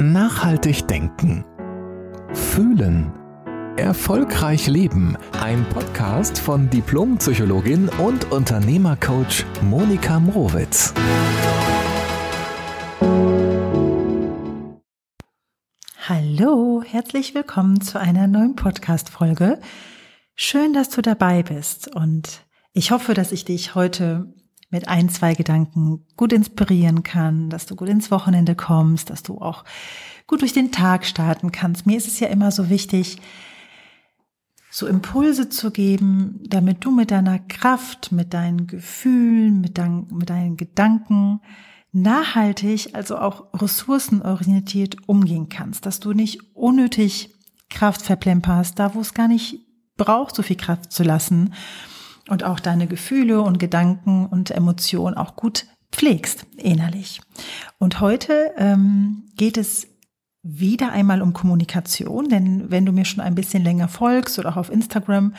Nachhaltig 0.00 0.88
denken. 0.88 1.44
Fühlen. 2.32 3.12
Erfolgreich 3.76 4.66
leben. 4.66 5.16
Ein 5.40 5.64
Podcast 5.68 6.40
von 6.40 6.68
Diplompsychologin 6.68 7.88
und 8.00 8.32
Unternehmercoach 8.32 9.44
Monika 9.62 10.18
Mrowitz. 10.18 10.92
Hallo, 16.08 16.82
herzlich 16.84 17.36
willkommen 17.36 17.80
zu 17.80 18.00
einer 18.00 18.26
neuen 18.26 18.56
Podcast-Folge. 18.56 19.60
Schön, 20.34 20.72
dass 20.72 20.90
du 20.90 21.02
dabei 21.02 21.44
bist 21.44 21.94
und 21.94 22.44
ich 22.72 22.90
hoffe, 22.90 23.14
dass 23.14 23.30
ich 23.30 23.44
dich 23.44 23.76
heute 23.76 24.26
mit 24.74 24.88
ein, 24.88 25.08
zwei 25.08 25.34
Gedanken 25.34 26.04
gut 26.16 26.32
inspirieren 26.32 27.04
kann, 27.04 27.48
dass 27.48 27.64
du 27.64 27.76
gut 27.76 27.88
ins 27.88 28.10
Wochenende 28.10 28.56
kommst, 28.56 29.08
dass 29.08 29.22
du 29.22 29.38
auch 29.38 29.64
gut 30.26 30.40
durch 30.40 30.52
den 30.52 30.72
Tag 30.72 31.06
starten 31.06 31.52
kannst. 31.52 31.86
Mir 31.86 31.96
ist 31.96 32.08
es 32.08 32.18
ja 32.18 32.26
immer 32.26 32.50
so 32.50 32.68
wichtig, 32.70 33.18
so 34.72 34.88
Impulse 34.88 35.48
zu 35.48 35.70
geben, 35.70 36.40
damit 36.48 36.84
du 36.84 36.90
mit 36.90 37.12
deiner 37.12 37.38
Kraft, 37.38 38.10
mit 38.10 38.34
deinen 38.34 38.66
Gefühlen, 38.66 39.60
mit, 39.60 39.78
dein, 39.78 40.08
mit 40.10 40.28
deinen 40.28 40.56
Gedanken 40.56 41.40
nachhaltig, 41.92 42.96
also 42.96 43.16
auch 43.16 43.54
ressourcenorientiert 43.54 45.08
umgehen 45.08 45.48
kannst, 45.48 45.86
dass 45.86 46.00
du 46.00 46.14
nicht 46.14 46.40
unnötig 46.56 47.32
Kraft 47.70 48.02
verplemperst, 48.02 48.76
da 48.76 48.96
wo 48.96 49.00
es 49.00 49.14
gar 49.14 49.28
nicht 49.28 49.60
braucht, 49.96 50.34
so 50.34 50.42
viel 50.42 50.56
Kraft 50.56 50.90
zu 50.90 51.04
lassen 51.04 51.54
und 52.28 52.44
auch 52.44 52.60
deine 52.60 52.86
Gefühle 52.86 53.42
und 53.42 53.58
Gedanken 53.58 54.26
und 54.26 54.50
Emotionen 54.50 55.16
auch 55.16 55.36
gut 55.36 55.66
pflegst 55.92 56.46
innerlich. 56.56 57.20
Und 57.78 58.00
heute 58.00 58.52
ähm, 58.56 59.24
geht 59.36 59.56
es 59.56 59.86
wieder 60.42 60.92
einmal 60.92 61.22
um 61.22 61.32
Kommunikation, 61.32 62.28
denn 62.28 62.70
wenn 62.70 62.84
du 62.84 62.92
mir 62.92 63.04
schon 63.04 63.22
ein 63.22 63.34
bisschen 63.34 63.64
länger 63.64 63.88
folgst 63.88 64.38
oder 64.38 64.50
auch 64.50 64.56
auf 64.56 64.70
Instagram, 64.70 65.34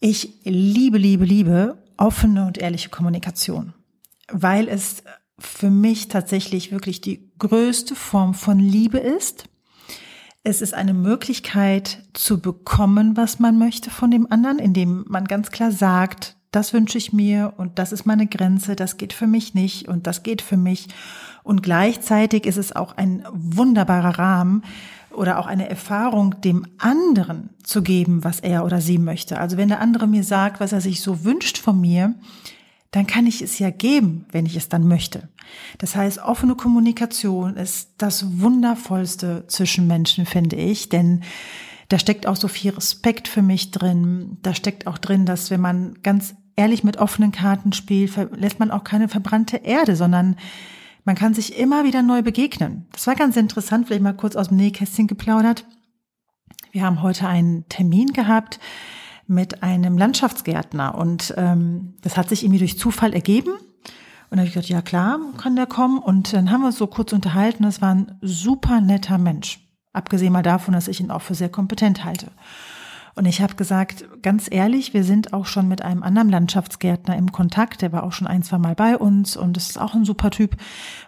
ich 0.00 0.40
liebe, 0.44 0.96
liebe, 0.96 1.24
liebe 1.24 1.82
offene 1.98 2.46
und 2.46 2.56
ehrliche 2.56 2.88
Kommunikation, 2.88 3.74
weil 4.32 4.68
es 4.68 5.02
für 5.38 5.70
mich 5.70 6.08
tatsächlich 6.08 6.72
wirklich 6.72 7.02
die 7.02 7.30
größte 7.38 7.94
Form 7.94 8.32
von 8.32 8.58
Liebe 8.58 8.98
ist 8.98 9.49
es 10.42 10.62
ist 10.62 10.74
eine 10.74 10.94
Möglichkeit 10.94 12.02
zu 12.14 12.40
bekommen, 12.40 13.16
was 13.16 13.38
man 13.38 13.58
möchte 13.58 13.90
von 13.90 14.10
dem 14.10 14.30
anderen, 14.30 14.58
indem 14.58 15.04
man 15.08 15.26
ganz 15.26 15.50
klar 15.50 15.70
sagt, 15.70 16.36
das 16.50 16.72
wünsche 16.72 16.98
ich 16.98 17.12
mir 17.12 17.52
und 17.58 17.78
das 17.78 17.92
ist 17.92 18.06
meine 18.06 18.26
Grenze, 18.26 18.74
das 18.74 18.96
geht 18.96 19.12
für 19.12 19.26
mich 19.26 19.54
nicht 19.54 19.86
und 19.86 20.06
das 20.06 20.22
geht 20.22 20.42
für 20.42 20.56
mich. 20.56 20.88
Und 21.42 21.62
gleichzeitig 21.62 22.46
ist 22.46 22.56
es 22.56 22.74
auch 22.74 22.96
ein 22.96 23.24
wunderbarer 23.30 24.18
Rahmen 24.18 24.62
oder 25.12 25.38
auch 25.38 25.46
eine 25.46 25.68
Erfahrung, 25.68 26.40
dem 26.40 26.66
anderen 26.78 27.50
zu 27.62 27.82
geben, 27.82 28.24
was 28.24 28.40
er 28.40 28.64
oder 28.64 28.80
sie 28.80 28.98
möchte. 28.98 29.38
Also 29.38 29.56
wenn 29.56 29.68
der 29.68 29.80
andere 29.80 30.06
mir 30.06 30.24
sagt, 30.24 30.58
was 30.58 30.72
er 30.72 30.80
sich 30.80 31.02
so 31.02 31.24
wünscht 31.24 31.58
von 31.58 31.80
mir, 31.80 32.14
dann 32.90 33.06
kann 33.06 33.26
ich 33.26 33.40
es 33.40 33.58
ja 33.58 33.70
geben, 33.70 34.26
wenn 34.32 34.46
ich 34.46 34.56
es 34.56 34.68
dann 34.68 34.88
möchte. 34.88 35.28
Das 35.78 35.94
heißt, 35.94 36.18
offene 36.18 36.56
Kommunikation 36.56 37.56
ist 37.56 37.94
das 37.98 38.40
Wundervollste 38.40 39.44
zwischen 39.46 39.86
Menschen, 39.86 40.26
finde 40.26 40.56
ich, 40.56 40.88
denn 40.88 41.22
da 41.88 41.98
steckt 41.98 42.26
auch 42.26 42.36
so 42.36 42.48
viel 42.48 42.72
Respekt 42.72 43.28
für 43.28 43.42
mich 43.42 43.70
drin. 43.70 44.38
Da 44.42 44.54
steckt 44.54 44.86
auch 44.86 44.98
drin, 44.98 45.26
dass 45.26 45.50
wenn 45.50 45.60
man 45.60 45.98
ganz 46.02 46.34
ehrlich 46.56 46.84
mit 46.84 46.98
offenen 46.98 47.32
Karten 47.32 47.72
spielt, 47.72 48.12
lässt 48.36 48.60
man 48.60 48.70
auch 48.70 48.84
keine 48.84 49.08
verbrannte 49.08 49.58
Erde, 49.58 49.96
sondern 49.96 50.36
man 51.04 51.16
kann 51.16 51.34
sich 51.34 51.58
immer 51.58 51.84
wieder 51.84 52.02
neu 52.02 52.22
begegnen. 52.22 52.86
Das 52.92 53.06
war 53.06 53.14
ganz 53.14 53.36
interessant, 53.36 53.86
vielleicht 53.86 54.02
mal 54.02 54.12
kurz 54.12 54.36
aus 54.36 54.48
dem 54.48 54.58
Nähkästchen 54.58 55.06
geplaudert. 55.06 55.64
Wir 56.72 56.82
haben 56.82 57.02
heute 57.02 57.26
einen 57.26 57.68
Termin 57.68 58.12
gehabt 58.12 58.60
mit 59.30 59.62
einem 59.62 59.96
Landschaftsgärtner 59.96 60.96
und 60.96 61.32
ähm, 61.36 61.94
das 62.02 62.16
hat 62.16 62.28
sich 62.28 62.42
irgendwie 62.42 62.58
durch 62.58 62.78
Zufall 62.78 63.14
ergeben. 63.14 63.52
Und 63.52 64.36
dann 64.36 64.40
habe 64.40 64.48
ich 64.48 64.54
gesagt, 64.54 64.68
ja 64.68 64.82
klar, 64.82 65.18
kann 65.38 65.56
der 65.56 65.66
kommen. 65.66 65.98
Und 65.98 66.32
dann 66.32 66.50
haben 66.50 66.60
wir 66.60 66.68
uns 66.68 66.78
so 66.78 66.86
kurz 66.86 67.12
unterhalten. 67.12 67.64
Das 67.64 67.80
war 67.80 67.94
ein 67.94 68.18
super 68.20 68.80
netter 68.80 69.18
Mensch. 69.18 69.60
Abgesehen 69.92 70.32
mal 70.32 70.42
davon, 70.42 70.74
dass 70.74 70.86
ich 70.86 71.00
ihn 71.00 71.10
auch 71.10 71.22
für 71.22 71.34
sehr 71.34 71.48
kompetent 71.48 72.04
halte. 72.04 72.28
Und 73.16 73.26
ich 73.26 73.40
habe 73.40 73.54
gesagt, 73.54 74.04
ganz 74.22 74.46
ehrlich, 74.50 74.94
wir 74.94 75.02
sind 75.04 75.32
auch 75.32 75.46
schon 75.46 75.68
mit 75.68 75.82
einem 75.82 76.02
anderen 76.02 76.28
Landschaftsgärtner 76.28 77.16
im 77.16 77.32
Kontakt. 77.32 77.82
Der 77.82 77.92
war 77.92 78.04
auch 78.04 78.12
schon 78.12 78.28
ein, 78.28 78.42
zwei 78.42 78.58
Mal 78.58 78.74
bei 78.74 78.96
uns 78.96 79.36
und 79.36 79.56
ist 79.56 79.80
auch 79.80 79.94
ein 79.94 80.04
super 80.04 80.30
Typ. 80.30 80.56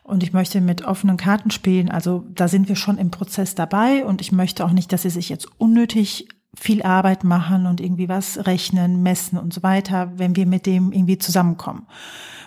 Und 0.03 0.22
ich 0.22 0.33
möchte 0.33 0.60
mit 0.60 0.83
offenen 0.84 1.16
Karten 1.16 1.50
spielen. 1.50 1.91
Also 1.91 2.25
da 2.34 2.49
sind 2.49 2.69
wir 2.69 2.77
schon 2.77 2.99
im 2.99 3.10
Prozess 3.10 3.54
dabei. 3.54 4.04
Und 4.04 4.21
ich 4.21 4.33
möchte 4.33 4.65
auch 4.65 4.72
nicht, 4.72 4.93
dass 4.93 5.03
sie 5.03 5.10
sich 5.10 5.28
jetzt 5.28 5.49
unnötig 5.59 6.28
viel 6.55 6.83
Arbeit 6.83 7.25
machen 7.25 7.67
und 7.67 7.81
irgendwie 7.81 8.09
was 8.09 8.47
rechnen, 8.47 9.03
messen 9.03 9.39
und 9.39 9.55
so 9.55 9.63
weiter, 9.63 10.13
wenn 10.17 10.37
wir 10.37 10.47
mit 10.47 10.67
dem 10.67 10.93
irgendwie 10.93 11.19
zusammenkommen. 11.19 11.87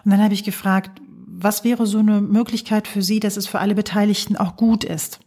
Und 0.04 0.12
dann 0.12 0.22
habe 0.22 0.34
ich 0.34 0.44
gefragt, 0.44 1.02
was 1.28 1.64
wäre 1.64 1.88
so 1.88 2.00
eine 2.00 2.22
Möglichkeit 2.22 2.88
für 2.88 3.02
Sie, 3.02 3.20
dass 3.20 3.36
es 3.36 3.48
für 3.48 3.60
alle 3.60 3.76
Beteiligten 3.76 4.38
auch 4.38 4.56
gut 4.56 4.84
ist? 4.84 5.20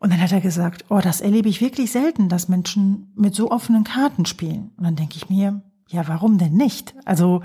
Und 0.00 0.12
dann 0.12 0.20
hat 0.20 0.32
er 0.32 0.40
gesagt, 0.40 0.84
oh, 0.90 1.00
das 1.02 1.20
erlebe 1.20 1.48
ich 1.48 1.60
wirklich 1.60 1.90
selten, 1.90 2.28
dass 2.28 2.48
Menschen 2.48 3.12
mit 3.16 3.34
so 3.34 3.50
offenen 3.50 3.84
Karten 3.84 4.26
spielen. 4.26 4.70
Und 4.76 4.84
dann 4.84 4.96
denke 4.96 5.16
ich 5.16 5.28
mir, 5.28 5.62
ja, 5.88 6.06
warum 6.06 6.38
denn 6.38 6.52
nicht? 6.52 6.94
Also, 7.04 7.42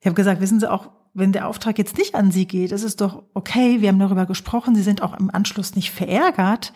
ich 0.00 0.06
habe 0.06 0.14
gesagt, 0.14 0.40
wissen 0.40 0.60
Sie 0.60 0.70
auch, 0.70 0.90
wenn 1.14 1.32
der 1.32 1.48
Auftrag 1.48 1.78
jetzt 1.78 1.96
nicht 1.96 2.14
an 2.14 2.30
Sie 2.30 2.46
geht, 2.46 2.70
ist 2.70 2.82
es 2.82 2.96
doch 2.96 3.22
okay, 3.34 3.80
wir 3.80 3.88
haben 3.88 3.98
darüber 3.98 4.26
gesprochen, 4.26 4.74
Sie 4.74 4.82
sind 4.82 5.02
auch 5.02 5.18
im 5.18 5.30
Anschluss 5.30 5.74
nicht 5.74 5.90
verärgert 5.90 6.72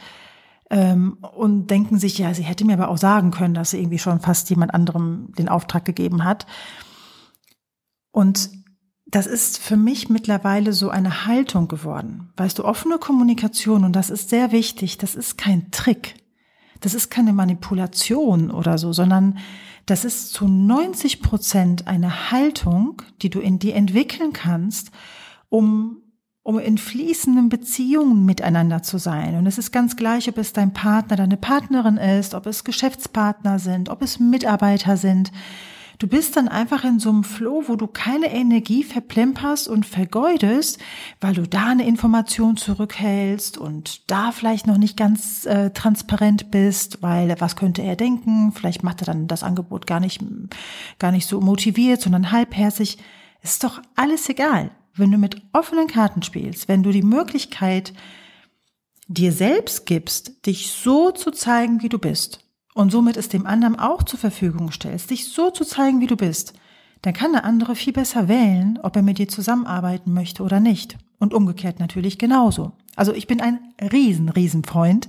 ähm, 0.70 1.18
und 1.34 1.68
denken 1.68 1.98
sich, 1.98 2.18
ja, 2.18 2.34
sie 2.34 2.42
hätte 2.42 2.64
mir 2.64 2.74
aber 2.74 2.88
auch 2.88 2.98
sagen 2.98 3.30
können, 3.30 3.54
dass 3.54 3.70
sie 3.70 3.78
irgendwie 3.78 3.98
schon 3.98 4.20
fast 4.20 4.50
jemand 4.50 4.74
anderem 4.74 5.32
den 5.38 5.48
Auftrag 5.48 5.84
gegeben 5.84 6.24
hat. 6.24 6.46
Und 8.10 8.50
das 9.06 9.26
ist 9.26 9.58
für 9.58 9.76
mich 9.76 10.10
mittlerweile 10.10 10.72
so 10.72 10.90
eine 10.90 11.26
Haltung 11.26 11.68
geworden. 11.68 12.30
Weißt 12.36 12.58
du, 12.58 12.64
offene 12.64 12.98
Kommunikation, 12.98 13.84
und 13.84 13.94
das 13.96 14.10
ist 14.10 14.28
sehr 14.28 14.52
wichtig, 14.52 14.98
das 14.98 15.14
ist 15.14 15.38
kein 15.38 15.70
Trick. 15.70 16.16
Das 16.80 16.94
ist 16.94 17.10
keine 17.10 17.32
Manipulation 17.32 18.50
oder 18.50 18.78
so, 18.78 18.92
sondern 18.92 19.38
das 19.86 20.04
ist 20.04 20.32
zu 20.32 20.46
90 20.46 21.22
Prozent 21.22 21.88
eine 21.88 22.30
Haltung, 22.30 23.02
die 23.22 23.30
du 23.30 23.40
in 23.40 23.58
dir 23.58 23.74
entwickeln 23.74 24.32
kannst, 24.32 24.90
um 25.48 26.02
um 26.48 26.58
in 26.58 26.78
fließenden 26.78 27.50
Beziehungen 27.50 28.24
miteinander 28.24 28.82
zu 28.82 28.96
sein. 28.96 29.34
Und 29.34 29.46
es 29.46 29.58
ist 29.58 29.70
ganz 29.70 29.96
gleich, 29.96 30.30
ob 30.30 30.38
es 30.38 30.54
dein 30.54 30.72
Partner, 30.72 31.14
deine 31.14 31.36
Partnerin 31.36 31.98
ist, 31.98 32.32
ob 32.32 32.46
es 32.46 32.64
Geschäftspartner 32.64 33.58
sind, 33.58 33.90
ob 33.90 34.00
es 34.00 34.18
Mitarbeiter 34.18 34.96
sind. 34.96 35.30
Du 35.98 36.06
bist 36.08 36.38
dann 36.38 36.48
einfach 36.48 36.84
in 36.84 37.00
so 37.00 37.10
einem 37.10 37.22
Flow, 37.22 37.64
wo 37.66 37.76
du 37.76 37.86
keine 37.86 38.32
Energie 38.32 38.82
verplemperst 38.82 39.68
und 39.68 39.84
vergeudest, 39.84 40.78
weil 41.20 41.34
du 41.34 41.46
da 41.46 41.66
eine 41.66 41.86
Information 41.86 42.56
zurückhältst 42.56 43.58
und 43.58 44.10
da 44.10 44.32
vielleicht 44.32 44.66
noch 44.66 44.78
nicht 44.78 44.96
ganz 44.96 45.44
äh, 45.44 45.68
transparent 45.72 46.50
bist, 46.50 47.02
weil 47.02 47.38
was 47.40 47.56
könnte 47.56 47.82
er 47.82 47.94
denken? 47.94 48.52
Vielleicht 48.52 48.82
macht 48.82 49.02
er 49.02 49.06
dann 49.08 49.26
das 49.26 49.42
Angebot 49.42 49.86
gar 49.86 50.00
nicht, 50.00 50.24
gar 50.98 51.12
nicht 51.12 51.28
so 51.28 51.42
motiviert, 51.42 52.00
sondern 52.00 52.32
halbherzig. 52.32 52.96
ist 53.42 53.64
doch 53.64 53.82
alles 53.96 54.30
egal 54.30 54.70
wenn 54.98 55.10
du 55.10 55.18
mit 55.18 55.42
offenen 55.52 55.86
Karten 55.86 56.22
spielst, 56.22 56.68
wenn 56.68 56.82
du 56.82 56.90
die 56.90 57.02
Möglichkeit 57.02 57.92
dir 59.06 59.32
selbst 59.32 59.86
gibst, 59.86 60.46
dich 60.46 60.70
so 60.70 61.10
zu 61.10 61.30
zeigen, 61.30 61.82
wie 61.82 61.88
du 61.88 61.98
bist 61.98 62.44
und 62.74 62.90
somit 62.90 63.16
es 63.16 63.28
dem 63.28 63.46
anderen 63.46 63.78
auch 63.78 64.02
zur 64.02 64.18
Verfügung 64.18 64.70
stellst, 64.70 65.10
dich 65.10 65.28
so 65.28 65.50
zu 65.50 65.64
zeigen, 65.64 66.00
wie 66.00 66.06
du 66.06 66.16
bist, 66.16 66.52
dann 67.02 67.14
kann 67.14 67.32
der 67.32 67.44
andere 67.44 67.74
viel 67.74 67.92
besser 67.92 68.28
wählen, 68.28 68.78
ob 68.82 68.96
er 68.96 69.02
mit 69.02 69.18
dir 69.18 69.28
zusammenarbeiten 69.28 70.12
möchte 70.12 70.42
oder 70.42 70.60
nicht. 70.60 70.98
Und 71.18 71.34
umgekehrt 71.34 71.80
natürlich 71.80 72.18
genauso. 72.18 72.72
Also 72.94 73.12
ich 73.12 73.26
bin 73.26 73.40
ein 73.40 73.58
riesen, 73.92 74.28
riesen 74.28 74.62
Freund 74.62 75.08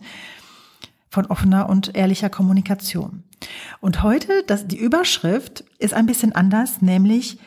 von 1.10 1.26
offener 1.28 1.70
und 1.70 1.96
ehrlicher 1.96 2.30
Kommunikation. 2.30 3.24
Und 3.80 4.04
heute, 4.04 4.44
das, 4.48 4.68
die 4.68 4.78
Überschrift 4.78 5.64
ist 5.78 5.94
ein 5.94 6.06
bisschen 6.06 6.34
anders, 6.34 6.82
nämlich 6.82 7.40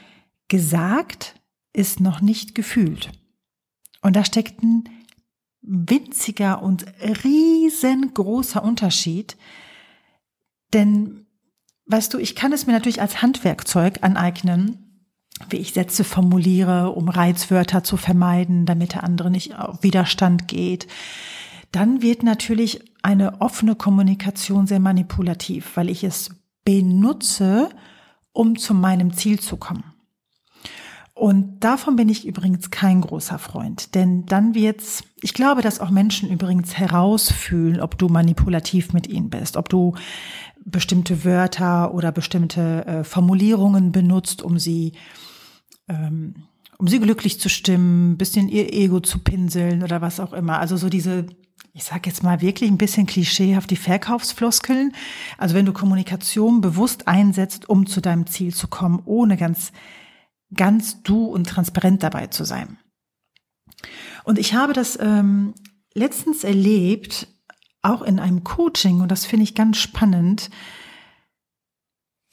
gesagt 0.49 1.35
ist 1.73 2.01
noch 2.01 2.21
nicht 2.21 2.55
gefühlt. 2.55 3.11
Und 4.01 4.17
da 4.17 4.25
steckt 4.25 4.63
ein 4.63 4.85
winziger 5.63 6.63
und 6.63 6.85
riesengroßer 7.25 8.63
Unterschied. 8.63 9.37
Denn, 10.73 11.27
weißt 11.87 12.13
du, 12.13 12.19
ich 12.19 12.35
kann 12.35 12.53
es 12.53 12.67
mir 12.67 12.73
natürlich 12.73 13.01
als 13.01 13.23
Handwerkzeug 13.23 14.03
aneignen, 14.03 15.07
wie 15.49 15.57
ich 15.57 15.73
Sätze 15.73 16.05
formuliere, 16.05 16.91
um 16.93 17.09
Reizwörter 17.09 17.85
zu 17.85 17.97
vermeiden, 17.97 18.67
damit 18.67 18.95
der 18.95 19.05
andere 19.05 19.31
nicht 19.31 19.57
auf 19.57 19.83
Widerstand 19.83 20.49
geht. 20.49 20.87
Dann 21.71 22.03
wird 22.03 22.23
natürlich 22.23 22.81
eine 23.03 23.41
offene 23.41 23.75
Kommunikation 23.75 24.67
sehr 24.67 24.81
manipulativ, 24.81 25.77
weil 25.77 25.89
ich 25.89 26.05
es 26.05 26.31
benutze, 26.65 27.71
um 28.33 28.59
zu 28.59 28.75
meinem 28.75 29.15
Ziel 29.15 29.41
zu 29.41 29.57
kommen. 29.57 29.92
Und 31.15 31.61
davon 31.61 31.97
bin 31.97 32.09
ich 32.09 32.27
übrigens 32.27 32.71
kein 32.71 33.03
großer 33.03 33.39
Freund, 33.39 33.95
denn 33.95 34.25
dann 34.27 34.55
wird's, 34.55 35.05
ich 35.21 35.35
glaube, 35.35 35.61
dass 35.61 35.79
auch 35.79 35.91
Menschen 35.91 36.31
übrigens 36.31 36.79
herausfühlen, 36.79 37.81
ob 37.81 37.99
du 37.99 38.09
manipulativ 38.09 38.93
mit 38.93 39.07
ihnen 39.07 39.29
bist, 39.29 39.57
ob 39.57 39.69
du 39.69 39.95
bestimmte 40.65 41.25
Wörter 41.25 41.93
oder 41.93 42.13
bestimmte 42.13 42.87
äh, 42.87 43.05
Formulierungen 43.05 43.93
benutzt, 43.93 44.43
um 44.43 44.59
sie 44.59 44.93
ähm, 45.89 46.35
um 46.83 46.89
sie 46.89 46.99
glücklich 46.99 47.39
zu 47.39 47.49
stimmen, 47.49 48.17
bisschen 48.17 48.49
ihr 48.49 48.73
Ego 48.75 48.99
zu 48.99 49.21
pinseln 49.21 49.85
oder 49.85 50.01
was 50.01 50.19
auch 50.19 50.33
immer. 50.33 50.59
Also 50.59 50.77
so 50.77 50.89
diese, 50.89 51.27
ich 51.75 51.85
sage 51.85 52.11
jetzt 52.11 52.25
mal 52.25 52.41
wirklich 52.41 52.69
ein 52.69 52.77
bisschen 52.77 53.07
klischeehaft 53.07 53.71
die 53.71 53.77
Verkaufsfloskeln. 53.77 54.93
Also 55.39 55.55
wenn 55.55 55.65
du 55.65 55.73
Kommunikation 55.73 56.61
bewusst 56.61 57.07
einsetzt, 57.07 57.69
um 57.69 57.87
zu 57.87 58.01
deinem 58.01 58.27
Ziel 58.27 58.53
zu 58.53 58.67
kommen, 58.67 59.01
ohne 59.05 59.37
ganz, 59.37 59.71
ganz 60.55 61.03
du 61.03 61.27
und 61.27 61.49
transparent 61.49 62.03
dabei 62.03 62.29
zu 62.29 62.45
sein. 62.45 62.79
Und 64.25 64.39
ich 64.39 64.55
habe 64.55 64.73
das 64.73 64.99
ähm, 65.01 65.55
letztens 65.95 66.45
erlebt, 66.45 67.29
auch 67.83 68.03
in 68.03 68.21
einem 68.21 68.45
Coaching, 68.45 69.01
und 69.01 69.11
das 69.11 69.27
finde 69.27 69.45
ich 69.45 69.55
ganz 69.55 69.79
spannend. 69.79 70.51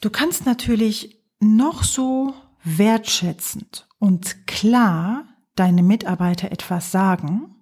Du 0.02 0.10
kannst 0.10 0.46
natürlich 0.46 1.24
noch 1.40 1.84
so 1.84 2.34
wertschätzend 2.64 3.88
und 3.98 4.46
klar 4.48 5.26
deine 5.56 5.82
Mitarbeiter 5.82 6.52
etwas 6.52 6.92
sagen, 6.92 7.56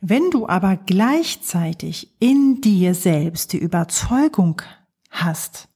wenn 0.00 0.30
du 0.30 0.48
aber 0.48 0.76
gleichzeitig 0.76 2.16
in 2.20 2.60
dir 2.60 2.94
selbst 2.94 3.52
die 3.52 3.58
Überzeugung 3.58 4.62
hast, 5.10 5.68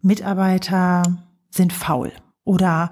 Mitarbeiter 0.00 1.02
sind 1.50 1.72
faul 1.72 2.12
oder 2.44 2.90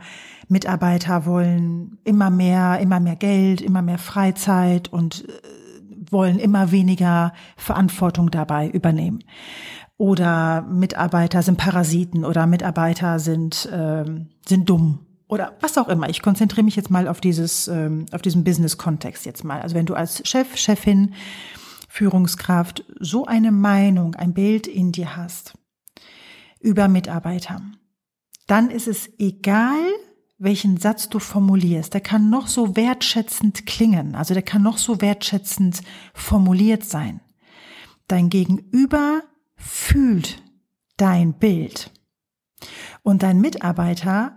Mitarbeiter 0.49 1.27
wollen 1.27 1.99
immer 2.05 2.31
mehr, 2.31 2.79
immer 2.81 3.01
mehr 3.01 3.17
Geld, 3.17 3.61
immer 3.61 3.83
mehr 3.83 3.99
Freizeit 3.99 4.93
und 4.93 5.29
äh, 5.29 5.33
wollen 6.11 6.39
immer 6.39 6.71
weniger 6.71 7.33
Verantwortung 7.57 8.31
dabei 8.31 8.69
übernehmen. 8.69 9.23
Oder 9.97 10.63
Mitarbeiter 10.63 11.43
sind 11.43 11.59
Parasiten 11.59 12.25
oder 12.25 12.47
Mitarbeiter 12.47 13.19
sind, 13.19 13.69
ähm, 13.73 14.31
sind 14.47 14.69
dumm 14.69 15.07
oder 15.31 15.57
was 15.61 15.79
auch 15.79 15.89
immer. 15.89 16.09
Ich 16.09 16.23
konzentriere 16.23 16.65
mich 16.65 16.75
jetzt 16.75 16.91
mal 16.91 17.07
auf 17.07 17.21
dieses, 17.21 17.69
ähm, 17.69 18.07
auf 18.11 18.21
diesen 18.21 18.43
Business-Kontext 18.43 19.25
jetzt 19.27 19.45
mal. 19.45 19.61
Also 19.61 19.77
wenn 19.77 19.87
du 19.87 19.95
als 19.95 20.27
Chef, 20.29 20.57
Chefin, 20.57 21.15
Führungskraft 21.89 22.85
so 22.99 23.27
eine 23.27 23.53
Meinung, 23.53 24.15
ein 24.17 24.35
Bild 24.35 24.67
in 24.67 24.91
dir 24.91 25.17
hast 25.17 25.55
über 26.61 26.89
Mitarbeiter, 26.89 27.61
dann 28.51 28.69
ist 28.69 28.89
es 28.89 29.09
egal, 29.21 29.81
welchen 30.39 30.77
Satz 30.77 31.09
du 31.09 31.21
formulierst. 31.21 31.95
Der 31.95 32.01
kann 32.01 32.31
noch 32.31 32.49
so 32.49 32.75
wertschätzend 32.75 33.65
klingen, 33.65 34.17
also 34.17 34.35
der 34.35 34.43
kann 34.43 34.63
noch 34.63 34.79
so 34.79 35.01
wertschätzend 35.01 35.83
formuliert 36.15 36.85
sein. 36.85 37.21
Dein 38.09 38.29
Gegenüber 38.29 39.23
fühlt 39.55 40.43
dein 40.97 41.35
Bild. 41.35 41.93
Und 43.03 43.23
dein 43.23 43.41
Mitarbeiter 43.41 44.37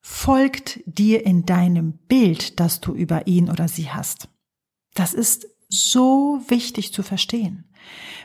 folgt 0.00 0.80
dir 0.86 1.24
in 1.24 1.46
deinem 1.46 1.92
Bild, 2.08 2.58
das 2.58 2.80
du 2.80 2.92
über 2.92 3.28
ihn 3.28 3.48
oder 3.48 3.68
sie 3.68 3.90
hast. 3.90 4.28
Das 4.94 5.14
ist 5.14 5.46
so 5.68 6.42
wichtig 6.48 6.92
zu 6.92 7.02
verstehen. 7.02 7.70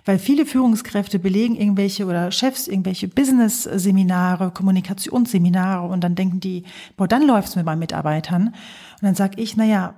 Weil 0.05 0.19
viele 0.19 0.45
Führungskräfte 0.45 1.19
belegen 1.19 1.55
irgendwelche 1.55 2.05
oder 2.05 2.31
Chefs 2.31 2.67
irgendwelche 2.67 3.07
Business-Seminare, 3.07 4.51
Kommunikationsseminare 4.51 5.87
und 5.87 6.03
dann 6.03 6.15
denken 6.15 6.39
die, 6.39 6.63
boah, 6.97 7.07
dann 7.07 7.25
läuft's 7.25 7.55
mit 7.55 7.65
meinen 7.65 7.79
Mitarbeitern. 7.79 8.47
Und 8.47 9.03
dann 9.03 9.15
sage 9.15 9.41
ich, 9.41 9.57
na 9.57 9.65
ja, 9.65 9.95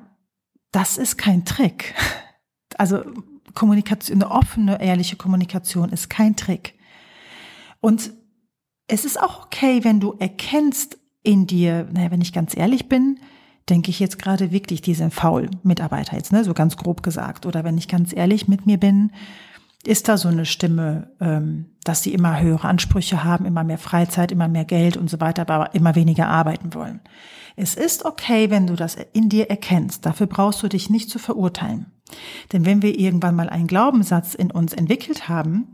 das 0.71 0.97
ist 0.97 1.17
kein 1.17 1.45
Trick. 1.45 1.93
Also 2.77 3.03
Kommunikation, 3.53 4.21
eine 4.21 4.31
offene, 4.31 4.81
ehrliche 4.81 5.17
Kommunikation 5.17 5.89
ist 5.89 6.09
kein 6.09 6.35
Trick. 6.35 6.75
Und 7.81 8.11
es 8.87 9.05
ist 9.05 9.21
auch 9.21 9.45
okay, 9.45 9.83
wenn 9.83 9.99
du 9.99 10.15
erkennst, 10.19 10.97
in 11.23 11.47
dir, 11.47 11.87
naja, 11.91 12.11
wenn 12.11 12.21
ich 12.21 12.33
ganz 12.33 12.55
ehrlich 12.55 12.89
bin, 12.89 13.19
denke 13.69 13.91
ich 13.91 13.99
jetzt 13.99 14.19
gerade 14.19 14.51
wirklich, 14.51 14.81
die 14.81 14.93
sind 14.93 15.13
faul, 15.13 15.49
Mitarbeiter 15.63 16.15
jetzt, 16.15 16.31
ne, 16.31 16.43
so 16.43 16.53
ganz 16.53 16.77
grob 16.77 17.03
gesagt. 17.03 17.45
Oder 17.45 17.63
wenn 17.63 17.77
ich 17.77 17.87
ganz 17.87 18.13
ehrlich 18.15 18.47
mit 18.47 18.65
mir 18.65 18.77
bin, 18.77 19.11
ist 19.83 20.07
da 20.07 20.18
so 20.18 20.30
eine 20.30 20.45
Stimme, 20.45 21.12
ähm, 21.19 21.72
dass 21.83 22.04
sie 22.04 22.13
immer 22.13 22.39
höhere 22.39 22.68
Ansprüche 22.68 23.24
haben, 23.24 23.45
immer 23.45 23.63
mehr 23.63 23.78
Freizeit, 23.78 24.31
immer 24.31 24.48
mehr 24.48 24.66
Geld 24.66 24.98
und 24.98 25.10
so 25.10 25.19
weiter, 25.19 25.42
aber 25.42 25.74
immer 25.74 25.95
weniger 25.95 26.28
arbeiten 26.28 26.74
wollen. 26.74 27.01
Es 27.56 27.75
ist 27.75 28.06
okay, 28.06 28.50
wenn 28.50 28.68
du 28.68 28.75
das 28.75 28.98
in 29.13 29.30
dir 29.30 29.50
erkennst. 29.50 30.06
Dafür 30.06 30.28
brauchst 30.28 30.63
du 30.63 30.68
dich 30.68 30.89
nicht 30.89 31.10
zu 31.10 31.19
verurteilen. 31.19 31.88
Denn 32.51 32.65
wenn 32.65 32.81
wir 32.81 32.97
irgendwann 32.97 33.35
mal 33.35 33.49
einen 33.49 33.67
Glaubenssatz 33.67 34.33
in 34.33 34.51
uns 34.51 34.73
entwickelt 34.73 35.29
haben, 35.29 35.67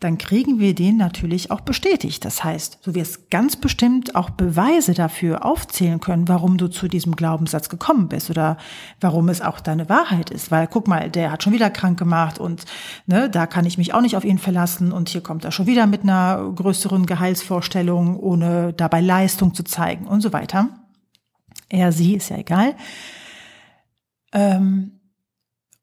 dann 0.00 0.18
kriegen 0.18 0.58
wir 0.58 0.74
den 0.74 0.96
natürlich 0.96 1.50
auch 1.50 1.60
bestätigt. 1.60 2.24
Das 2.24 2.42
heißt, 2.42 2.80
du 2.84 2.94
wirst 2.94 3.30
ganz 3.30 3.56
bestimmt 3.56 4.16
auch 4.16 4.30
Beweise 4.30 4.94
dafür 4.94 5.44
aufzählen 5.44 6.00
können, 6.00 6.28
warum 6.28 6.58
du 6.58 6.68
zu 6.68 6.88
diesem 6.88 7.14
Glaubenssatz 7.14 7.68
gekommen 7.68 8.08
bist 8.08 8.28
oder 8.28 8.56
warum 9.00 9.28
es 9.28 9.40
auch 9.40 9.60
deine 9.60 9.88
Wahrheit 9.88 10.30
ist. 10.30 10.50
Weil 10.50 10.66
guck 10.66 10.88
mal, 10.88 11.08
der 11.08 11.30
hat 11.30 11.42
schon 11.42 11.52
wieder 11.52 11.70
krank 11.70 11.98
gemacht 11.98 12.38
und 12.38 12.64
ne, 13.06 13.30
da 13.30 13.46
kann 13.46 13.64
ich 13.64 13.78
mich 13.78 13.94
auch 13.94 14.00
nicht 14.00 14.16
auf 14.16 14.24
ihn 14.24 14.38
verlassen 14.38 14.90
und 14.92 15.08
hier 15.08 15.20
kommt 15.20 15.44
er 15.44 15.52
schon 15.52 15.66
wieder 15.66 15.86
mit 15.86 16.02
einer 16.02 16.52
größeren 16.52 17.06
Gehaltsvorstellung, 17.06 18.18
ohne 18.18 18.72
dabei 18.72 19.00
Leistung 19.00 19.54
zu 19.54 19.62
zeigen 19.62 20.06
und 20.06 20.20
so 20.20 20.32
weiter. 20.32 20.68
Er, 21.68 21.92
sie, 21.92 22.16
ist 22.16 22.28
ja 22.28 22.38
egal. 22.38 22.74
Ähm, 24.32 25.00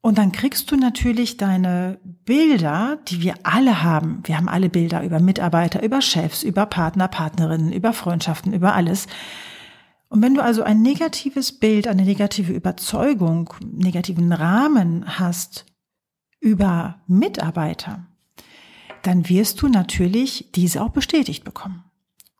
und 0.02 0.16
dann 0.16 0.32
kriegst 0.32 0.70
du 0.70 0.76
natürlich 0.76 1.36
deine 1.36 1.98
Bilder, 2.24 2.98
die 3.08 3.20
wir 3.20 3.34
alle 3.42 3.82
haben. 3.82 4.22
Wir 4.24 4.38
haben 4.38 4.48
alle 4.48 4.70
Bilder 4.70 5.02
über 5.04 5.20
Mitarbeiter, 5.20 5.82
über 5.82 6.00
Chefs, 6.00 6.42
über 6.42 6.64
Partner, 6.64 7.06
Partnerinnen, 7.06 7.72
über 7.72 7.92
Freundschaften, 7.92 8.54
über 8.54 8.74
alles. 8.74 9.08
Und 10.08 10.22
wenn 10.22 10.34
du 10.34 10.42
also 10.42 10.62
ein 10.62 10.80
negatives 10.80 11.52
Bild, 11.52 11.86
eine 11.86 12.02
negative 12.02 12.52
Überzeugung, 12.52 13.52
negativen 13.60 14.32
Rahmen 14.32 15.18
hast 15.18 15.66
über 16.40 17.00
Mitarbeiter, 17.06 18.06
dann 19.02 19.28
wirst 19.28 19.60
du 19.60 19.68
natürlich 19.68 20.50
diese 20.54 20.82
auch 20.82 20.90
bestätigt 20.90 21.44
bekommen. 21.44 21.84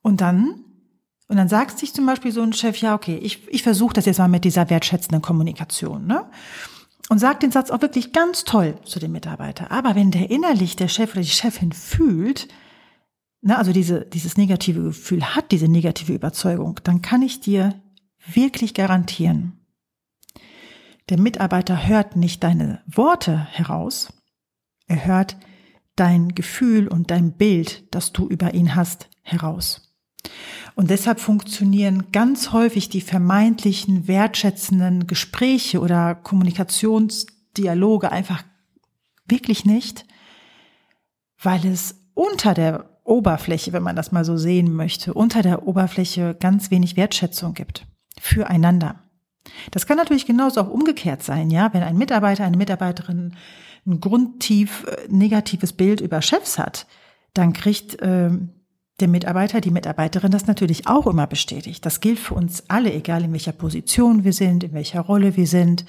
Und 0.01 0.23
dann, 0.23 0.65
und 1.29 1.37
dann 1.37 1.49
sagt 1.49 1.79
sich 1.79 1.93
zum 1.93 2.07
Beispiel 2.07 2.33
so 2.33 2.41
ein 2.41 2.55
Chef, 2.55 2.79
ja, 2.79 2.95
okay, 2.95 3.19
ich, 3.19 3.47
ich 3.49 3.63
versuche 3.63 3.93
das 3.93 4.07
jetzt 4.07 4.19
mal 4.19 4.29
mit 4.29 4.45
dieser 4.45 4.71
wertschätzenden 4.71 5.21
Kommunikation, 5.21 6.07
ne? 6.07 6.25
Und 7.11 7.19
sagt 7.19 7.43
den 7.43 7.51
Satz 7.51 7.71
auch 7.71 7.83
wirklich 7.83 8.13
ganz 8.13 8.45
toll 8.45 8.79
zu 8.85 9.01
dem 9.01 9.11
Mitarbeiter. 9.11 9.73
Aber 9.73 9.97
wenn 9.97 10.13
der 10.13 10.31
innerlich 10.31 10.77
der 10.77 10.87
Chef 10.87 11.11
oder 11.11 11.23
die 11.23 11.27
Chefin 11.27 11.73
fühlt, 11.73 12.47
ne, 13.43 13.59
also 13.59 13.73
diese, 13.73 14.07
dieses 14.07 14.37
negative 14.37 14.81
Gefühl 14.81 15.35
hat, 15.35 15.51
diese 15.51 15.67
negative 15.67 16.13
Überzeugung, 16.13 16.79
dann 16.85 17.03
kann 17.03 17.23
ich 17.23 17.41
dir 17.41 17.75
wirklich 18.33 18.75
garantieren, 18.75 19.59
der 21.09 21.19
Mitarbeiter 21.19 21.89
hört 21.89 22.15
nicht 22.15 22.45
deine 22.45 22.81
Worte 22.87 23.37
heraus, 23.37 24.13
er 24.87 25.05
hört 25.05 25.37
dein 25.97 26.37
Gefühl 26.37 26.87
und 26.87 27.11
dein 27.11 27.33
Bild, 27.33 27.93
das 27.93 28.13
du 28.13 28.29
über 28.29 28.55
ihn 28.55 28.77
hast, 28.77 29.09
heraus. 29.23 29.90
Und 30.75 30.91
deshalb 30.91 31.21
funktionieren 31.21 32.13
ganz 32.13 32.53
häufig 32.53 32.89
die 32.89 33.01
vermeintlichen 33.01 34.09
wertschätzenden 34.09 35.07
Gespräche 35.07 35.81
oder 35.81 36.15
Kommunikationsdialoge 36.15 38.13
einfach 38.13 38.43
wirklich 39.27 39.65
nicht, 39.65 40.05
weil 41.43 41.67
es 41.67 41.97
unter 42.15 42.55
der 42.55 42.91
Oberfläche, 43.05 43.73
wenn 43.73 43.83
man 43.83 43.97
das 43.97 44.13
mal 44.13 44.25
so 44.25 44.37
sehen 44.37 44.73
möchte, 44.75 45.15
unter 45.15 45.43
der 45.43 45.67
Oberfläche 45.67 46.37
ganz 46.39 46.71
wenig 46.71 46.97
Wertschätzung 46.97 47.55
gibt 47.55 47.87
füreinander. 48.21 49.03
Das 49.71 49.87
kann 49.87 49.97
natürlich 49.97 50.27
genauso 50.27 50.61
auch 50.61 50.69
umgekehrt 50.69 51.23
sein, 51.23 51.51
ja, 51.51 51.73
wenn 51.73 51.83
ein 51.83 51.97
Mitarbeiter, 51.97 52.45
eine 52.45 52.57
Mitarbeiterin 52.57 53.35
ein 53.87 54.01
grundtief 54.01 54.85
äh, 54.85 55.09
negatives 55.09 55.73
Bild 55.73 56.01
über 56.01 56.21
Chefs 56.21 56.59
hat, 56.59 56.87
dann 57.33 57.53
kriegt 57.53 57.97
ähm, 58.03 58.51
der 59.01 59.09
Mitarbeiter, 59.09 59.61
die 59.61 59.71
Mitarbeiterin 59.71 60.31
das 60.31 60.47
natürlich 60.47 60.87
auch 60.87 61.07
immer 61.07 61.27
bestätigt. 61.27 61.85
Das 61.85 62.01
gilt 62.01 62.19
für 62.19 62.35
uns 62.35 62.65
alle, 62.69 62.93
egal 62.93 63.25
in 63.25 63.33
welcher 63.33 63.53
Position 63.53 64.25
wir 64.25 64.33
sind, 64.33 64.65
in 64.65 64.73
welcher 64.73 65.01
Rolle 65.01 65.37
wir 65.37 65.47
sind. 65.47 65.85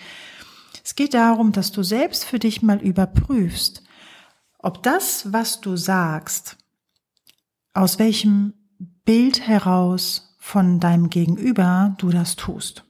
Es 0.84 0.96
geht 0.96 1.14
darum, 1.14 1.52
dass 1.52 1.72
du 1.72 1.84
selbst 1.84 2.26
für 2.26 2.40
dich 2.40 2.62
mal 2.62 2.82
überprüfst, 2.82 3.84
ob 4.60 4.84
das, 4.84 5.32
was 5.34 5.62
du 5.62 5.76
sagst, 5.76 6.58
aus 7.74 8.00
welchem 8.00 8.54
Bild 9.06 9.48
heraus 9.48 10.36
von 10.40 10.80
deinem 10.80 11.10
Gegenüber 11.10 11.96
du 11.98 12.10
das 12.10 12.36
tust. 12.36 12.84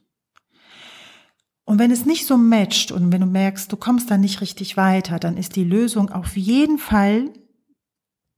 Und 1.64 1.78
wenn 1.78 1.90
es 1.90 2.06
nicht 2.06 2.26
so 2.26 2.36
matcht 2.36 2.92
und 2.92 3.12
wenn 3.12 3.20
du 3.20 3.26
merkst, 3.26 3.70
du 3.72 3.76
kommst 3.76 4.10
da 4.10 4.18
nicht 4.18 4.40
richtig 4.40 4.76
weiter, 4.76 5.18
dann 5.18 5.36
ist 5.36 5.56
die 5.56 5.64
Lösung 5.64 6.10
auf 6.10 6.36
jeden 6.36 6.78
Fall 6.78 7.30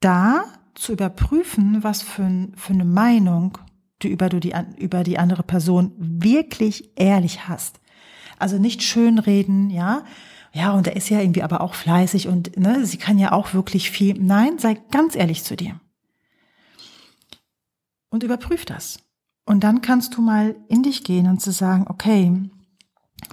da, 0.00 0.45
zu 0.75 0.93
überprüfen, 0.93 1.83
was 1.83 2.02
für, 2.02 2.49
für 2.57 2.73
eine 2.73 2.85
Meinung 2.85 3.59
du 4.00 4.09
über, 4.09 4.28
du 4.28 4.40
die, 4.40 4.54
über 4.76 5.02
die 5.04 5.19
andere 5.19 5.43
Person 5.43 5.93
wirklich 5.99 6.93
ehrlich 6.97 7.49
hast. 7.49 7.81
Also 8.38 8.59
nicht 8.59 8.83
schönreden, 8.83 9.71
ja. 9.71 10.04
Ja, 10.52 10.73
und 10.73 10.87
er 10.87 10.97
ist 10.97 11.09
ja 11.09 11.21
irgendwie 11.21 11.43
aber 11.43 11.61
auch 11.61 11.75
fleißig 11.75 12.28
und 12.28 12.57
ne, 12.57 12.87
sie 12.87 12.97
kann 12.97 13.19
ja 13.19 13.33
auch 13.33 13.54
wirklich 13.54 13.90
viel. 13.90 14.21
Nein, 14.21 14.59
sei 14.59 14.75
ganz 14.90 15.16
ehrlich 15.16 15.43
zu 15.43 15.57
dir. 15.57 15.81
Und 18.09 18.23
überprüf 18.23 18.64
das. 18.64 18.99
Und 19.47 19.64
dann 19.64 19.81
kannst 19.81 20.16
du 20.16 20.23
mal 20.23 20.54
in 20.69 20.83
dich 20.83 21.02
gehen 21.02 21.26
und 21.26 21.40
zu 21.40 21.50
sagen, 21.50 21.87
okay, 21.88 22.33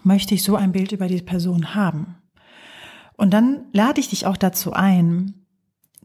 möchte 0.04 0.34
ich 0.34 0.44
so 0.44 0.56
ein 0.56 0.72
Bild 0.72 0.92
über 0.92 1.08
die 1.08 1.22
Person 1.22 1.76
haben? 1.76 2.16
Und 3.18 3.32
dann 3.32 3.66
lade 3.72 4.00
ich 4.00 4.10
dich 4.10 4.26
auch 4.26 4.38
dazu 4.38 4.74
ein, 4.74 5.46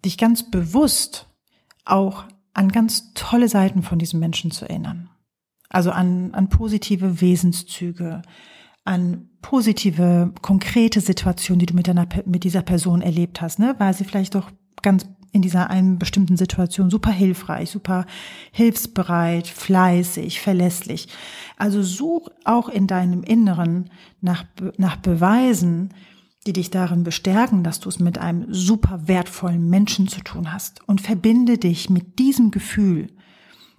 dich 0.04 0.18
ganz 0.18 0.50
bewusst 0.50 1.25
auch 1.86 2.24
an 2.54 2.70
ganz 2.70 3.12
tolle 3.14 3.48
Seiten 3.48 3.82
von 3.82 3.98
diesem 3.98 4.20
Menschen 4.20 4.50
zu 4.50 4.68
erinnern. 4.68 5.10
Also 5.68 5.90
an, 5.90 6.32
an 6.34 6.48
positive 6.48 7.20
Wesenszüge, 7.20 8.22
an 8.84 9.30
positive, 9.42 10.32
konkrete 10.42 11.00
Situationen, 11.00 11.60
die 11.60 11.66
du 11.66 11.74
mit, 11.74 11.88
deiner, 11.88 12.06
mit 12.24 12.44
dieser 12.44 12.62
Person 12.62 13.02
erlebt 13.02 13.40
hast, 13.40 13.58
ne? 13.58 13.74
War 13.78 13.92
sie 13.92 14.04
vielleicht 14.04 14.34
doch 14.34 14.50
ganz 14.82 15.06
in 15.32 15.42
dieser 15.42 15.68
einen 15.68 15.98
bestimmten 15.98 16.36
Situation 16.36 16.88
super 16.88 17.10
hilfreich, 17.10 17.70
super 17.70 18.06
hilfsbereit, 18.52 19.46
fleißig, 19.46 20.40
verlässlich. 20.40 21.08
Also 21.58 21.82
such 21.82 22.30
auch 22.44 22.68
in 22.70 22.86
deinem 22.86 23.22
Inneren 23.22 23.90
nach, 24.22 24.44
nach 24.78 24.96
Beweisen, 24.96 25.92
die 26.46 26.52
dich 26.52 26.70
darin 26.70 27.02
bestärken, 27.02 27.62
dass 27.62 27.80
du 27.80 27.88
es 27.88 27.98
mit 27.98 28.18
einem 28.18 28.46
super 28.52 29.00
wertvollen 29.06 29.68
Menschen 29.68 30.08
zu 30.08 30.20
tun 30.20 30.52
hast 30.52 30.86
und 30.88 31.00
verbinde 31.00 31.58
dich 31.58 31.90
mit 31.90 32.18
diesem 32.18 32.50
Gefühl. 32.50 33.08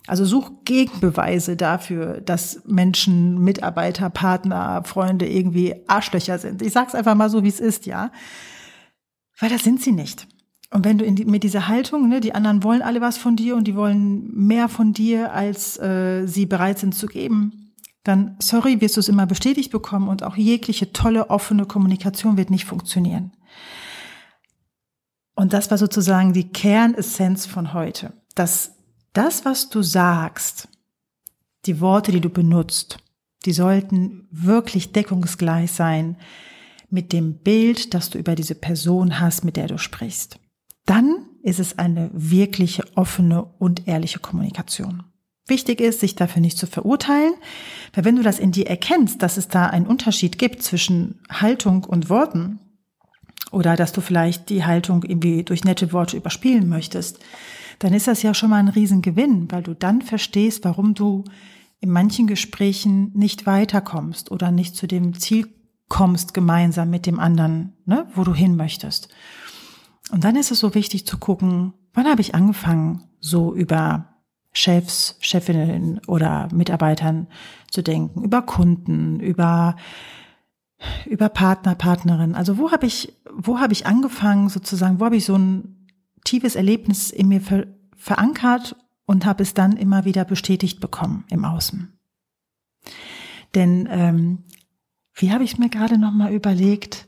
Also 0.08 0.24
such 0.24 0.52
Gegenbeweise 0.64 1.58
dafür, 1.58 2.22
dass 2.22 2.62
Menschen, 2.66 3.40
Mitarbeiter, 3.44 4.10
Partner, 4.10 4.84
Freunde 4.86 5.28
irgendwie 5.28 5.76
Arschlöcher 5.88 6.40
sind. 6.40 6.62
Ich 6.62 6.72
sag's 6.72 6.96
einfach 6.96 7.16
mal 7.16 7.30
so, 7.30 7.44
wie 7.44 7.50
es 7.50 7.60
ist, 7.60 7.86
ja. 7.86 8.12
Weil 9.40 9.50
das 9.50 9.64
sind 9.64 9.82
sie 9.82 9.92
nicht. 9.92 10.28
Und 10.72 10.86
wenn 10.86 10.98
du 10.98 11.12
die, 11.12 11.26
mit 11.26 11.44
dieser 11.44 11.68
Haltung, 11.68 12.10
ne, 12.10 12.20
die 12.20 12.34
anderen 12.34 12.64
wollen 12.64 12.82
alle 12.82 13.02
was 13.02 13.18
von 13.18 13.36
dir 13.36 13.56
und 13.56 13.68
die 13.68 13.76
wollen 13.76 14.30
mehr 14.34 14.70
von 14.70 14.94
dir, 14.94 15.34
als 15.34 15.78
äh, 15.80 16.26
sie 16.26 16.46
bereit 16.46 16.80
sind 16.80 16.96
zu 16.96 17.08
geben, 17.08 17.67
dann, 18.08 18.36
sorry, 18.40 18.82
wirst 18.82 18.96
du 18.96 19.00
es 19.00 19.10
immer 19.10 19.26
bestätigt 19.26 19.72
bekommen 19.72 20.08
und 20.08 20.24
auch 20.24 20.36
jegliche 20.38 20.94
tolle, 20.94 21.30
offene 21.30 21.66
Kommunikation 21.66 22.38
wird 22.38 22.50
nicht 22.50 22.66
funktionieren. 22.66 23.32
Und 25.36 25.54
das 25.54 25.70
war 25.70 25.78
sozusagen 25.78 26.34
die 26.34 26.50
Kernessenz 26.50 27.46
von 27.46 27.74
heute, 27.74 28.14
dass 28.36 28.72
das, 29.14 29.46
was 29.46 29.70
du 29.70 29.82
sagst, 29.82 30.68
die 31.66 31.80
Worte, 31.82 32.12
die 32.12 32.22
du 32.22 32.30
benutzt, 32.30 32.98
die 33.46 33.54
sollten 33.54 34.28
wirklich 34.32 34.94
deckungsgleich 34.94 35.72
sein 35.72 36.18
mit 36.90 37.14
dem 37.14 37.40
Bild, 37.40 37.94
das 37.94 38.10
du 38.10 38.18
über 38.18 38.36
diese 38.36 38.56
Person 38.56 39.20
hast, 39.20 39.44
mit 39.44 39.58
der 39.58 39.68
du 39.68 39.78
sprichst. 39.78 40.40
Dann 40.86 41.28
ist 41.44 41.60
es 41.60 41.78
eine 41.78 42.10
wirkliche 42.14 42.84
offene 42.96 43.44
und 43.44 43.88
ehrliche 43.88 44.20
Kommunikation. 44.20 45.04
Wichtig 45.48 45.80
ist, 45.80 46.02
sich 46.02 46.16
dafür 46.16 46.42
nicht 46.42 46.58
zu 46.58 46.68
verurteilen, 46.68 47.34
weil 47.94 48.04
wenn 48.04 48.18
du 48.18 48.24
das 48.24 48.38
in 48.38 48.52
dir 48.52 48.68
erkennst, 48.68 49.22
dass 49.22 49.38
es 49.38 49.48
da 49.48 49.68
einen 49.68 49.88
Unterschied 49.88 50.38
gibt 50.38 50.62
zwischen 50.62 51.22
Haltung 51.30 51.86
und 51.86 52.10
Worten 52.10 52.60
oder 53.52 53.78
dass 53.78 53.94
du 53.94 54.02
vielleicht 54.02 54.50
die 54.50 54.66
Haltung 54.66 55.04
irgendwie 55.04 55.44
durch 55.44 55.64
nette 55.64 55.94
Worte 55.94 56.18
überspielen 56.18 56.68
möchtest, 56.68 57.20
dann 57.80 57.94
ist 57.94 58.08
das 58.08 58.24
ja 58.24 58.34
schon 58.34 58.50
mal 58.50 58.58
ein 58.58 58.68
Riesengewinn, 58.68 59.50
weil 59.50 59.64
du 59.64 59.74
dann 59.74 60.02
verstehst, 60.02 60.66
warum 60.66 60.94
du 60.94 61.24
in 61.80 61.92
manchen 61.92 62.28
Gesprächen 62.28 63.12
nicht 63.14 63.46
weiterkommst 63.46 64.32
oder 64.32 64.52
nicht 64.52 64.76
zu 64.76 64.88
dem 64.88 65.14
Ziel 65.18 65.48
kommst 65.88 66.34
gemeinsam 66.34 66.90
mit 66.90 67.06
dem 67.06 67.20
anderen, 67.20 67.74
ne, 67.86 68.08
wo 68.14 68.24
du 68.24 68.34
hin 68.34 68.56
möchtest. 68.58 69.10
Und 70.12 70.24
dann 70.24 70.36
ist 70.36 70.52
es 70.52 70.60
so 70.60 70.74
wichtig 70.74 71.06
zu 71.06 71.18
gucken, 71.18 71.74
wann 71.94 72.08
habe 72.08 72.22
ich 72.22 72.36
angefangen, 72.36 73.04
so 73.20 73.54
über 73.54 74.17
Chefs, 74.58 75.18
Chefinnen 75.20 76.02
oder 76.08 76.50
Mitarbeitern 76.52 77.28
zu 77.70 77.84
denken, 77.84 78.24
über 78.24 78.42
Kunden, 78.42 79.20
über 79.20 79.76
über 81.06 81.30
Partner, 81.30 81.76
Partnerin. 81.76 82.36
Also 82.36 82.58
wo 82.58 82.72
habe 82.72 82.86
ich, 82.86 83.14
wo 83.32 83.60
habe 83.60 83.74
ich 83.74 83.86
angefangen 83.86 84.50
sozusagen, 84.50 85.00
wo 85.00 85.06
habe 85.06 85.16
ich 85.16 85.26
so 85.26 85.36
ein 85.36 85.88
tiefes 86.24 86.56
Erlebnis 86.56 87.12
in 87.12 87.28
mir 87.28 87.42
ver 87.42 87.68
verankert 87.96 88.76
und 89.06 89.26
habe 89.26 89.42
es 89.42 89.56
dann 89.56 89.76
immer 89.76 90.06
wieder 90.06 90.24
bestätigt 90.24 90.80
bekommen 90.80 91.26
im 91.32 91.46
Außen. 91.46 91.98
Denn 93.56 93.88
ähm, 93.90 94.44
wie 95.16 95.32
habe 95.32 95.44
ich 95.44 95.58
mir 95.58 95.70
gerade 95.70 95.98
noch 95.98 96.12
mal 96.12 96.32
überlegt? 96.32 97.08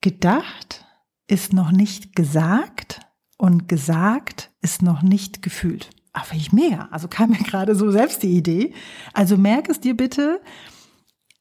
Gedacht 0.00 0.84
ist 1.26 1.52
noch 1.52 1.72
nicht 1.72 2.14
gesagt 2.14 3.03
und 3.36 3.68
gesagt 3.68 4.50
ist 4.60 4.82
noch 4.82 5.02
nicht 5.02 5.42
gefühlt. 5.42 5.90
Ach, 6.12 6.26
finde 6.26 6.42
ich 6.42 6.52
mega. 6.52 6.88
Also 6.90 7.08
kam 7.08 7.30
mir 7.30 7.38
gerade 7.44 7.74
so 7.74 7.90
selbst 7.90 8.22
die 8.22 8.36
Idee. 8.36 8.72
Also 9.12 9.36
merk 9.36 9.68
es 9.68 9.80
dir 9.80 9.96
bitte, 9.96 10.40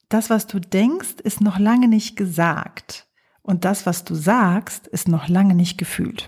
das, 0.10 0.30
was 0.30 0.48
du 0.48 0.60
denkst, 0.60 1.16
ist 1.24 1.42
noch 1.42 1.58
lange 1.58 1.88
nicht 1.88 2.16
gesagt. 2.16 3.08
Und 3.42 3.66
das, 3.66 3.86
was 3.86 4.04
du 4.04 4.16
sagst, 4.16 4.88
ist 4.88 5.08
noch 5.08 5.28
lange 5.28 5.56
nicht 5.56 5.78
gefühlt. 5.78 6.28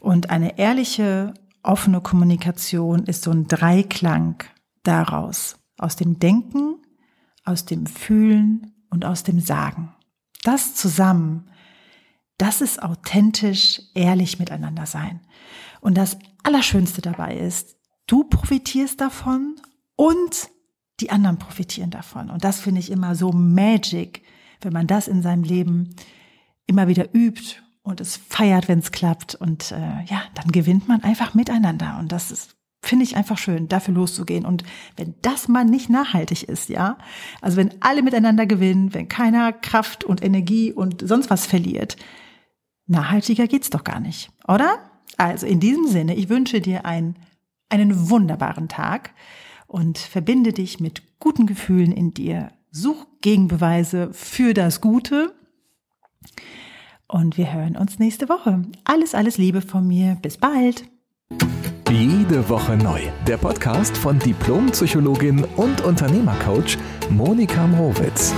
Und 0.00 0.30
eine 0.30 0.58
ehrliche, 0.58 1.34
offene 1.62 2.00
Kommunikation 2.00 3.04
ist 3.04 3.22
so 3.22 3.30
ein 3.30 3.48
Dreiklang 3.48 4.44
daraus. 4.82 5.56
Aus 5.76 5.96
dem 5.96 6.18
Denken, 6.18 6.76
aus 7.44 7.64
dem 7.64 7.86
Fühlen 7.86 8.74
und 8.90 9.04
aus 9.04 9.22
dem 9.22 9.40
Sagen. 9.40 9.94
Das 10.44 10.74
zusammen 10.74 11.50
das 12.38 12.60
ist 12.60 12.82
authentisch, 12.82 13.82
ehrlich 13.94 14.38
miteinander 14.38 14.86
sein. 14.86 15.20
Und 15.80 15.96
das 15.96 16.18
Allerschönste 16.42 17.02
dabei 17.02 17.36
ist, 17.36 17.76
du 18.06 18.24
profitierst 18.24 19.00
davon 19.00 19.56
und 19.96 20.48
die 21.00 21.10
anderen 21.10 21.38
profitieren 21.38 21.90
davon. 21.90 22.30
Und 22.30 22.44
das 22.44 22.60
finde 22.60 22.80
ich 22.80 22.90
immer 22.90 23.14
so 23.14 23.32
magic, 23.32 24.22
wenn 24.60 24.72
man 24.72 24.86
das 24.86 25.08
in 25.08 25.22
seinem 25.22 25.42
Leben 25.42 25.94
immer 26.66 26.88
wieder 26.88 27.14
übt 27.14 27.56
und 27.82 28.00
es 28.00 28.16
feiert, 28.16 28.68
wenn 28.68 28.80
es 28.80 28.92
klappt. 28.92 29.34
Und 29.34 29.72
äh, 29.72 30.04
ja, 30.06 30.22
dann 30.34 30.50
gewinnt 30.50 30.88
man 30.88 31.02
einfach 31.02 31.34
miteinander. 31.34 31.96
Und 32.00 32.12
das 32.12 32.30
ist, 32.30 32.56
finde 32.82 33.04
ich 33.04 33.16
einfach 33.16 33.38
schön, 33.38 33.68
dafür 33.68 33.94
loszugehen. 33.94 34.44
Und 34.44 34.64
wenn 34.96 35.14
das 35.22 35.48
mal 35.48 35.64
nicht 35.64 35.88
nachhaltig 35.88 36.44
ist, 36.44 36.68
ja, 36.68 36.98
also 37.40 37.56
wenn 37.56 37.80
alle 37.80 38.02
miteinander 38.02 38.46
gewinnen, 38.46 38.94
wenn 38.94 39.08
keiner 39.08 39.52
Kraft 39.52 40.04
und 40.04 40.22
Energie 40.22 40.72
und 40.72 41.06
sonst 41.06 41.30
was 41.30 41.46
verliert, 41.46 41.96
Nachhaltiger 42.88 43.46
geht's 43.46 43.70
doch 43.70 43.84
gar 43.84 44.00
nicht, 44.00 44.30
oder? 44.48 44.78
Also 45.16 45.46
in 45.46 45.60
diesem 45.60 45.86
Sinne, 45.86 46.14
ich 46.14 46.28
wünsche 46.28 46.60
dir 46.60 46.84
einen, 46.84 47.16
einen 47.68 48.10
wunderbaren 48.10 48.68
Tag 48.68 49.12
und 49.66 49.98
verbinde 49.98 50.52
dich 50.52 50.80
mit 50.80 51.02
guten 51.20 51.46
Gefühlen 51.46 51.92
in 51.92 52.14
dir. 52.14 52.50
Such 52.70 53.06
Gegenbeweise 53.20 54.10
für 54.12 54.54
das 54.54 54.80
Gute. 54.80 55.34
Und 57.06 57.36
wir 57.36 57.52
hören 57.52 57.76
uns 57.76 57.98
nächste 57.98 58.28
Woche. 58.28 58.62
Alles, 58.84 59.14
alles 59.14 59.38
Liebe 59.38 59.60
von 59.60 59.86
mir. 59.86 60.16
Bis 60.20 60.36
bald. 60.36 60.84
Jede 61.90 62.48
Woche 62.48 62.76
neu. 62.76 63.00
Der 63.26 63.38
Podcast 63.38 63.96
von 63.96 64.18
Diplompsychologin 64.18 65.44
und 65.56 65.80
Unternehmercoach 65.82 66.76
Monika 67.10 67.66
Mrowitz. 67.66 68.34